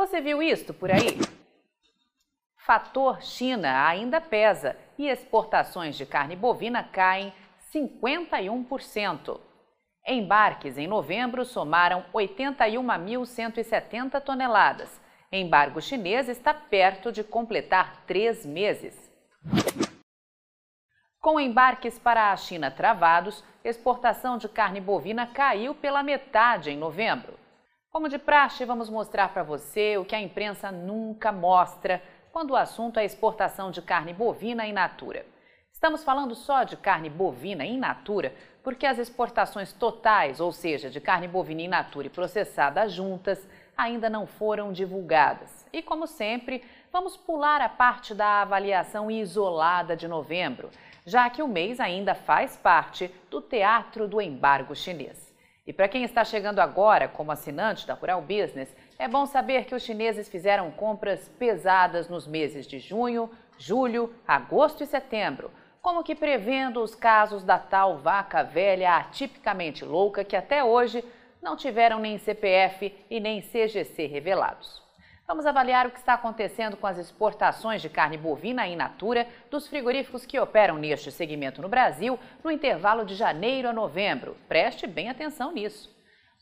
Você 0.00 0.20
viu 0.22 0.42
isto 0.42 0.72
por 0.72 0.90
aí? 0.90 1.18
Fator 2.56 3.20
China 3.20 3.86
ainda 3.86 4.18
pesa 4.18 4.74
e 4.96 5.06
exportações 5.06 5.94
de 5.94 6.06
carne 6.06 6.34
bovina 6.34 6.82
caem 6.82 7.34
51%. 7.70 9.38
Embarques 10.08 10.78
em 10.78 10.86
novembro 10.86 11.44
somaram 11.44 12.02
81.170 12.14 14.18
toneladas. 14.22 14.98
Embargo 15.30 15.82
chinês 15.82 16.30
está 16.30 16.54
perto 16.54 17.12
de 17.12 17.22
completar 17.22 18.02
três 18.06 18.46
meses. 18.46 19.12
Com 21.20 21.38
embarques 21.38 21.98
para 21.98 22.32
a 22.32 22.36
China 22.38 22.70
travados, 22.70 23.44
exportação 23.62 24.38
de 24.38 24.48
carne 24.48 24.80
bovina 24.80 25.26
caiu 25.26 25.74
pela 25.74 26.02
metade 26.02 26.70
em 26.70 26.78
novembro. 26.78 27.38
Como 27.90 28.08
de 28.08 28.18
praxe, 28.18 28.64
vamos 28.64 28.88
mostrar 28.88 29.32
para 29.32 29.42
você 29.42 29.98
o 29.98 30.04
que 30.04 30.14
a 30.14 30.20
imprensa 30.20 30.70
nunca 30.70 31.32
mostra 31.32 32.00
quando 32.30 32.52
o 32.52 32.56
assunto 32.56 33.00
é 33.00 33.04
exportação 33.04 33.70
de 33.70 33.82
carne 33.82 34.14
bovina 34.14 34.64
in 34.64 34.72
natura. 34.72 35.26
Estamos 35.72 36.04
falando 36.04 36.34
só 36.34 36.62
de 36.62 36.76
carne 36.76 37.10
bovina 37.10 37.64
in 37.64 37.78
natura 37.78 38.32
porque 38.62 38.86
as 38.86 38.98
exportações 38.98 39.72
totais, 39.72 40.38
ou 40.38 40.52
seja, 40.52 40.88
de 40.88 41.00
carne 41.00 41.26
bovina 41.26 41.62
in 41.62 41.68
natura 41.68 42.06
e 42.06 42.10
processada 42.10 42.88
juntas, 42.88 43.44
ainda 43.76 44.08
não 44.08 44.26
foram 44.26 44.72
divulgadas. 44.72 45.66
E 45.72 45.82
como 45.82 46.06
sempre, 46.06 46.62
vamos 46.92 47.16
pular 47.16 47.60
a 47.60 47.68
parte 47.68 48.14
da 48.14 48.42
avaliação 48.42 49.10
isolada 49.10 49.96
de 49.96 50.06
novembro 50.06 50.70
já 51.06 51.28
que 51.30 51.42
o 51.42 51.48
mês 51.48 51.80
ainda 51.80 52.14
faz 52.14 52.56
parte 52.56 53.12
do 53.30 53.40
teatro 53.40 54.06
do 54.06 54.20
embargo 54.20 54.74
chinês. 54.74 55.29
E 55.66 55.72
para 55.72 55.88
quem 55.88 56.02
está 56.02 56.24
chegando 56.24 56.58
agora 56.58 57.06
como 57.06 57.30
assinante 57.30 57.86
da 57.86 57.94
Rural 57.94 58.22
Business, 58.22 58.74
é 58.98 59.06
bom 59.06 59.26
saber 59.26 59.64
que 59.64 59.74
os 59.74 59.82
chineses 59.82 60.28
fizeram 60.28 60.70
compras 60.70 61.28
pesadas 61.38 62.08
nos 62.08 62.26
meses 62.26 62.66
de 62.66 62.78
junho, 62.78 63.30
julho, 63.58 64.12
agosto 64.26 64.82
e 64.82 64.86
setembro, 64.86 65.50
como 65.82 66.02
que 66.02 66.14
prevendo 66.14 66.82
os 66.82 66.94
casos 66.94 67.44
da 67.44 67.58
tal 67.58 67.98
vaca 67.98 68.42
velha 68.42 68.96
atipicamente 68.96 69.84
louca 69.84 70.24
que 70.24 70.36
até 70.36 70.64
hoje 70.64 71.04
não 71.42 71.56
tiveram 71.56 71.98
nem 71.98 72.18
CPF 72.18 72.94
e 73.08 73.20
nem 73.20 73.40
CGC 73.40 74.06
revelados. 74.06 74.89
Vamos 75.30 75.46
avaliar 75.46 75.86
o 75.86 75.92
que 75.92 75.98
está 76.00 76.14
acontecendo 76.14 76.76
com 76.76 76.88
as 76.88 76.98
exportações 76.98 77.80
de 77.80 77.88
carne 77.88 78.18
bovina 78.18 78.66
in 78.66 78.74
natura 78.74 79.28
dos 79.48 79.68
frigoríficos 79.68 80.26
que 80.26 80.40
operam 80.40 80.76
neste 80.76 81.12
segmento 81.12 81.62
no 81.62 81.68
Brasil 81.68 82.18
no 82.42 82.50
intervalo 82.50 83.04
de 83.04 83.14
janeiro 83.14 83.68
a 83.68 83.72
novembro. 83.72 84.36
Preste 84.48 84.88
bem 84.88 85.08
atenção 85.08 85.52
nisso. 85.52 85.88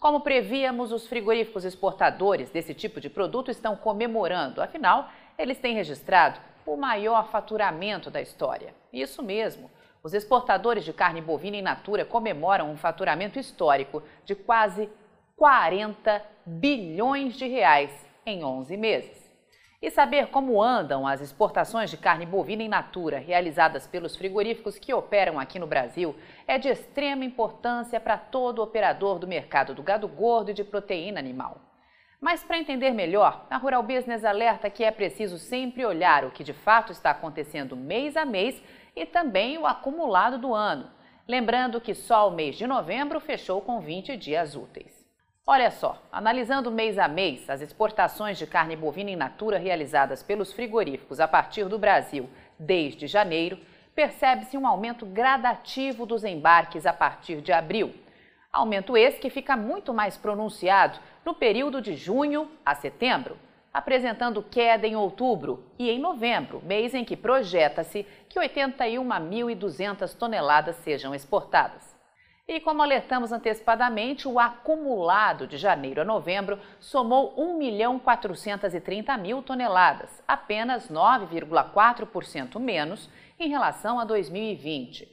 Como 0.00 0.22
prevíamos, 0.22 0.90
os 0.90 1.06
frigoríficos 1.06 1.66
exportadores 1.66 2.48
desse 2.48 2.72
tipo 2.72 2.98
de 2.98 3.10
produto 3.10 3.50
estão 3.50 3.76
comemorando, 3.76 4.62
afinal, 4.62 5.10
eles 5.36 5.58
têm 5.58 5.74
registrado 5.74 6.40
o 6.64 6.74
maior 6.74 7.28
faturamento 7.30 8.10
da 8.10 8.22
história. 8.22 8.74
Isso 8.90 9.22
mesmo. 9.22 9.70
Os 10.02 10.14
exportadores 10.14 10.82
de 10.82 10.94
carne 10.94 11.20
bovina 11.20 11.58
in 11.58 11.62
natura 11.62 12.06
comemoram 12.06 12.70
um 12.70 12.76
faturamento 12.78 13.38
histórico 13.38 14.02
de 14.24 14.34
quase 14.34 14.88
40 15.36 16.24
bilhões 16.46 17.36
de 17.36 17.46
reais 17.46 18.07
em 18.28 18.44
11 18.44 18.76
meses. 18.76 19.28
E 19.80 19.90
saber 19.90 20.26
como 20.28 20.60
andam 20.60 21.06
as 21.06 21.20
exportações 21.20 21.88
de 21.88 21.96
carne 21.96 22.26
bovina 22.26 22.64
in 22.64 22.68
natura 22.68 23.18
realizadas 23.18 23.86
pelos 23.86 24.16
frigoríficos 24.16 24.76
que 24.76 24.92
operam 24.92 25.38
aqui 25.38 25.58
no 25.58 25.68
Brasil 25.68 26.16
é 26.48 26.58
de 26.58 26.68
extrema 26.68 27.24
importância 27.24 28.00
para 28.00 28.18
todo 28.18 28.60
operador 28.60 29.20
do 29.20 29.28
mercado 29.28 29.74
do 29.74 29.82
gado 29.82 30.08
gordo 30.08 30.50
e 30.50 30.54
de 30.54 30.64
proteína 30.64 31.20
animal. 31.20 31.60
Mas 32.20 32.42
para 32.42 32.58
entender 32.58 32.90
melhor, 32.90 33.46
a 33.48 33.56
Rural 33.56 33.84
Business 33.84 34.24
alerta 34.24 34.68
que 34.68 34.82
é 34.82 34.90
preciso 34.90 35.38
sempre 35.38 35.86
olhar 35.86 36.24
o 36.24 36.32
que 36.32 36.42
de 36.42 36.52
fato 36.52 36.90
está 36.90 37.12
acontecendo 37.12 37.76
mês 37.76 38.16
a 38.16 38.24
mês 38.24 38.60
e 38.96 39.06
também 39.06 39.56
o 39.58 39.66
acumulado 39.66 40.38
do 40.38 40.52
ano. 40.52 40.90
Lembrando 41.28 41.80
que 41.80 41.94
só 41.94 42.26
o 42.26 42.32
mês 42.32 42.56
de 42.56 42.66
novembro 42.66 43.20
fechou 43.20 43.60
com 43.60 43.80
20 43.80 44.16
dias 44.16 44.56
úteis. 44.56 45.07
Olha 45.50 45.70
só, 45.70 45.96
analisando 46.12 46.70
mês 46.70 46.98
a 46.98 47.08
mês 47.08 47.48
as 47.48 47.62
exportações 47.62 48.36
de 48.36 48.46
carne 48.46 48.76
bovina 48.76 49.10
in 49.10 49.16
natura 49.16 49.56
realizadas 49.56 50.22
pelos 50.22 50.52
frigoríficos 50.52 51.20
a 51.20 51.26
partir 51.26 51.64
do 51.64 51.78
Brasil 51.78 52.28
desde 52.58 53.06
janeiro, 53.06 53.58
percebe-se 53.94 54.58
um 54.58 54.66
aumento 54.66 55.06
gradativo 55.06 56.04
dos 56.04 56.22
embarques 56.22 56.84
a 56.84 56.92
partir 56.92 57.40
de 57.40 57.50
abril. 57.50 57.94
Aumento 58.52 58.94
esse 58.94 59.18
que 59.18 59.30
fica 59.30 59.56
muito 59.56 59.94
mais 59.94 60.18
pronunciado 60.18 60.98
no 61.24 61.32
período 61.32 61.80
de 61.80 61.96
junho 61.96 62.50
a 62.62 62.74
setembro, 62.74 63.38
apresentando 63.72 64.42
queda 64.42 64.86
em 64.86 64.96
outubro 64.96 65.64
e 65.78 65.88
em 65.88 65.98
novembro, 65.98 66.60
mês 66.62 66.92
em 66.92 67.06
que 67.06 67.16
projeta-se 67.16 68.06
que 68.28 68.38
81.200 68.38 70.14
toneladas 70.14 70.76
sejam 70.76 71.14
exportadas. 71.14 71.87
E 72.50 72.60
como 72.60 72.82
alertamos 72.82 73.30
antecipadamente, 73.30 74.26
o 74.26 74.40
acumulado 74.40 75.46
de 75.46 75.58
janeiro 75.58 76.00
a 76.00 76.04
novembro 76.04 76.58
somou 76.80 77.34
1 77.36 77.58
milhão 77.58 77.98
430 77.98 79.14
mil 79.18 79.42
toneladas, 79.42 80.22
apenas 80.26 80.88
9,4% 80.90 82.58
menos 82.58 83.10
em 83.38 83.50
relação 83.50 84.00
a 84.00 84.04
2020. 84.06 85.06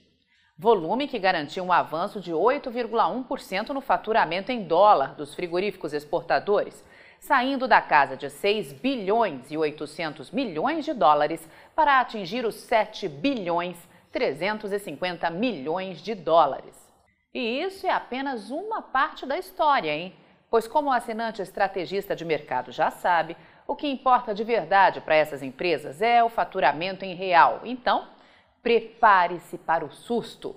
Volume 0.57 1.09
que 1.09 1.19
garantiu 1.19 1.65
um 1.65 1.73
avanço 1.73 2.21
de 2.21 2.31
8,1% 2.31 3.71
no 3.71 3.81
faturamento 3.81 4.49
em 4.49 4.63
dólar 4.63 5.15
dos 5.15 5.35
frigoríficos 5.35 5.91
exportadores, 5.91 6.85
saindo 7.19 7.67
da 7.67 7.81
casa 7.81 8.15
de 8.15 8.29
6 8.29 8.71
bilhões 8.71 9.51
e 9.51 9.57
800 9.57 10.31
milhões 10.31 10.85
de 10.85 10.93
dólares 10.93 11.45
para 11.75 11.99
atingir 11.99 12.45
os 12.45 12.55
7 12.55 13.09
bilhões 13.09 13.75
350 14.13 15.29
milhões 15.29 16.01
de 16.01 16.15
dólares. 16.15 16.84
E 17.35 17.61
isso 17.61 17.85
é 17.85 17.91
apenas 17.91 18.49
uma 18.49 18.81
parte 18.81 19.25
da 19.25 19.37
história, 19.37 19.93
hein? 19.93 20.15
Pois, 20.49 20.69
como 20.69 20.89
o 20.89 20.93
assinante 20.93 21.41
estrategista 21.41 22.15
de 22.15 22.23
mercado 22.23 22.71
já 22.71 22.89
sabe, 22.89 23.35
o 23.67 23.75
que 23.75 23.89
importa 23.89 24.33
de 24.33 24.41
verdade 24.41 25.01
para 25.01 25.15
essas 25.15 25.43
empresas 25.43 26.01
é 26.01 26.23
o 26.23 26.29
faturamento 26.29 27.03
em 27.03 27.13
real. 27.13 27.59
Então, 27.65 28.07
prepare-se 28.63 29.57
para 29.57 29.83
o 29.83 29.91
susto. 29.91 30.55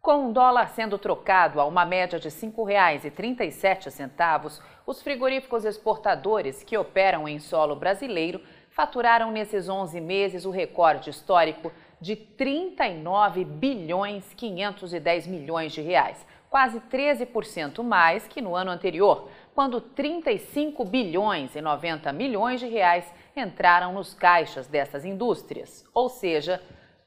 Com 0.00 0.30
o 0.30 0.32
dólar 0.32 0.70
sendo 0.70 0.96
trocado 0.96 1.60
a 1.60 1.66
uma 1.66 1.84
média 1.84 2.18
de 2.18 2.30
R$ 2.30 2.34
5,37, 2.34 4.62
os 4.86 5.02
frigoríficos 5.02 5.66
exportadores 5.66 6.62
que 6.62 6.78
operam 6.78 7.28
em 7.28 7.38
solo 7.38 7.76
brasileiro 7.76 8.40
faturaram 8.70 9.30
nesses 9.30 9.68
11 9.68 10.00
meses 10.00 10.46
o 10.46 10.50
recorde 10.50 11.10
histórico 11.10 11.70
de 12.00 12.16
39 12.16 13.44
bilhões 13.44 14.32
510 14.34 15.26
milhões 15.26 15.72
de 15.72 15.80
reais, 15.80 16.24
quase 16.48 16.80
13% 16.80 17.82
mais 17.82 18.26
que 18.26 18.40
no 18.40 18.56
ano 18.56 18.70
anterior, 18.70 19.28
quando 19.54 19.80
35 19.80 20.84
bilhões 20.84 21.54
e 21.54 21.60
90 21.60 22.12
milhões 22.12 22.60
de 22.60 22.66
reais 22.66 23.12
entraram 23.36 23.92
nos 23.92 24.14
caixas 24.14 24.66
dessas 24.66 25.04
indústrias. 25.04 25.84
Ou 25.94 26.08
seja, 26.08 26.60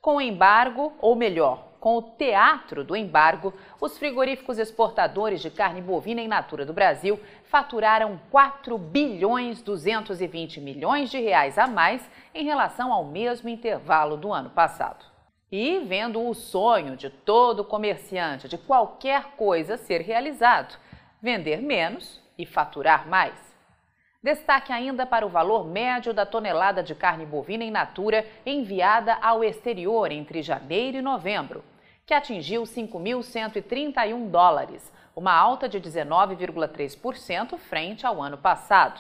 com 0.04 0.20
embargo, 0.20 0.92
ou 1.00 1.16
melhor, 1.16 1.70
com 1.80 1.96
o 1.96 2.02
teatro 2.02 2.84
do 2.84 2.94
embargo, 2.94 3.54
os 3.80 3.98
frigoríficos 3.98 4.60
exportadores 4.60 5.42
de 5.42 5.50
carne 5.50 5.82
bovina 5.82 6.22
in 6.22 6.28
natura 6.28 6.66
do 6.66 6.74
Brasil 6.74 7.18
faturaram 7.46 8.20
4 8.30 8.78
bilhões 8.78 9.62
220 9.62 10.60
milhões 10.60 11.10
de 11.10 11.22
reais 11.22 11.58
a 11.58 11.68
mais 11.68 12.06
em 12.36 12.44
relação 12.44 12.92
ao 12.92 13.06
mesmo 13.06 13.48
intervalo 13.48 14.18
do 14.18 14.34
ano 14.34 14.50
passado. 14.50 15.06
E 15.50 15.80
vendo 15.80 16.22
o 16.22 16.34
sonho 16.34 16.98
de 16.98 17.10
todo 17.10 17.64
comerciante 17.64 18.50
de 18.50 18.58
qualquer 18.58 19.38
coisa 19.38 19.78
ser 19.78 20.02
realizado, 20.02 20.78
vender 21.22 21.62
menos 21.62 22.22
e 22.38 22.46
faturar 22.46 23.08
mais. 23.08 23.53
Destaque 24.24 24.72
ainda 24.72 25.06
para 25.06 25.26
o 25.26 25.30
valor 25.30 25.68
médio 25.68 26.14
da 26.14 26.26
tonelada 26.26 26.82
de 26.82 26.96
carne 26.96 27.26
bovina 27.26 27.66
in 27.66 27.72
natura 27.72 28.26
enviada 28.46 29.18
ao 29.22 29.44
exterior 29.44 30.14
entre 30.14 30.42
janeiro 30.42 30.98
e 30.98 31.02
novembro 31.02 31.62
que 32.06 32.14
atingiu 32.14 32.64
5.131 32.64 34.30
dólares, 34.30 34.92
uma 35.16 35.34
alta 35.34 35.70
de 35.70 35.80
19,3% 35.80 37.58
frente 37.58 38.06
ao 38.06 38.22
ano 38.22 38.38
passado. 38.38 39.00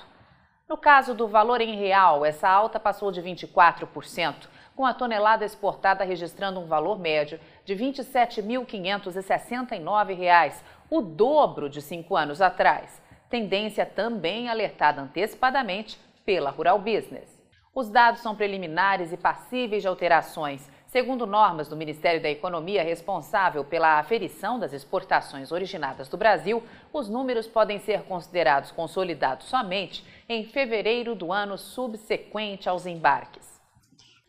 No 0.69 0.77
caso 0.77 1.13
do 1.13 1.27
valor 1.27 1.59
em 1.59 1.75
real, 1.75 2.25
essa 2.25 2.47
alta 2.49 2.79
passou 2.79 3.11
de 3.11 3.21
24%, 3.21 4.47
com 4.75 4.85
a 4.85 4.93
tonelada 4.93 5.43
exportada 5.43 6.05
registrando 6.05 6.57
um 6.59 6.65
valor 6.65 6.97
médio 6.97 7.39
de 7.65 7.73
R$ 7.73 7.91
27.569, 7.91 10.53
o 10.89 11.01
dobro 11.01 11.69
de 11.69 11.81
cinco 11.81 12.15
anos 12.15 12.41
atrás. 12.41 13.02
Tendência 13.33 13.83
também 13.83 14.47
alertada 14.47 15.01
antecipadamente 15.01 15.99
pela 16.23 16.51
Rural 16.51 16.77
Business. 16.77 17.27
Os 17.73 17.89
dados 17.89 18.21
são 18.21 18.35
preliminares 18.35 19.11
e 19.11 19.17
passíveis 19.17 19.81
de 19.81 19.87
alterações 19.87 20.69
Segundo 20.85 21.25
normas 21.25 21.67
do 21.67 21.75
Ministério 21.75 22.21
da 22.21 22.29
Economia 22.29 22.83
responsável 22.83 23.65
pela 23.65 23.97
aferição 23.97 24.59
das 24.59 24.71
exportações 24.71 25.51
originadas 25.51 26.07
do 26.07 26.15
Brasil, 26.15 26.61
os 26.93 27.09
números 27.09 27.47
podem 27.47 27.79
ser 27.79 28.03
considerados 28.03 28.69
consolidados 28.69 29.47
somente 29.47 30.05
em 30.29 30.45
fevereiro 30.45 31.15
do 31.15 31.31
ano 31.33 31.57
subsequente 31.57 32.69
aos 32.69 32.85
embarques. 32.85 33.59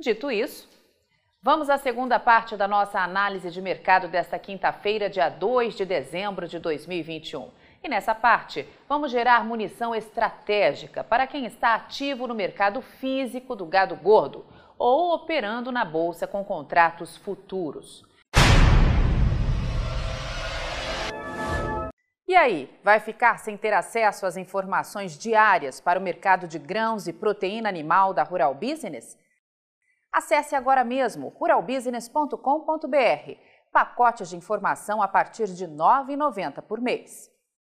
Dito 0.00 0.30
isso, 0.30 0.66
vamos 1.42 1.68
à 1.68 1.76
segunda 1.76 2.18
parte 2.18 2.56
da 2.56 2.66
nossa 2.66 2.98
análise 2.98 3.50
de 3.50 3.60
mercado 3.60 4.08
desta 4.08 4.38
quinta-feira, 4.38 5.10
dia 5.10 5.28
2 5.28 5.74
de 5.76 5.84
dezembro 5.84 6.48
de 6.48 6.58
2021. 6.58 7.50
E 7.84 7.88
nessa 7.88 8.14
parte, 8.14 8.66
vamos 8.88 9.10
gerar 9.10 9.44
munição 9.44 9.94
estratégica 9.94 11.04
para 11.04 11.26
quem 11.26 11.44
está 11.44 11.74
ativo 11.74 12.26
no 12.26 12.34
mercado 12.34 12.80
físico 12.80 13.54
do 13.54 13.66
gado 13.66 13.94
gordo 13.94 14.46
ou 14.78 15.12
operando 15.12 15.70
na 15.70 15.84
bolsa 15.84 16.26
com 16.26 16.42
contratos 16.42 17.18
futuros. 17.18 18.02
E 22.26 22.34
aí, 22.34 22.74
vai 22.82 23.00
ficar 23.00 23.38
sem 23.38 23.54
ter 23.54 23.74
acesso 23.74 24.24
às 24.24 24.38
informações 24.38 25.18
diárias 25.18 25.78
para 25.78 26.00
o 26.00 26.02
mercado 26.02 26.48
de 26.48 26.58
grãos 26.58 27.06
e 27.06 27.12
proteína 27.12 27.68
animal 27.68 28.14
da 28.14 28.22
Rural 28.22 28.54
Business? 28.54 29.18
Acesse 30.10 30.56
agora 30.56 30.84
mesmo 30.84 31.28
ruralbusiness.com.br. 31.28 33.32
Pacotes 33.70 34.30
de 34.30 34.36
informação 34.36 35.02
a 35.02 35.06
partir 35.06 35.48
de 35.48 35.66
R$ 35.66 35.72
9,90 35.72 36.62
por 36.62 36.80
mês. 36.80 37.33